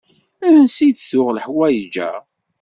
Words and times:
Ansi 0.47 0.87
d-tuɣ 0.91 1.27
leḥwayeǧ-a? 1.31 2.11